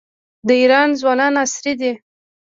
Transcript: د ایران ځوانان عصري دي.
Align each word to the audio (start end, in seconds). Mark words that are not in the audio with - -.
د 0.47 0.49
ایران 0.61 0.89
ځوانان 0.99 1.33
عصري 1.43 1.73
دي. 1.79 1.91